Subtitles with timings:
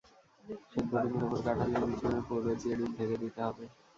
[0.71, 3.63] সেদ্ধ ডিমের ওপর কাঁঠালের মিশ্রণের প্রলেপ দিয়ে ডিম ঢেকে দিতে হবে।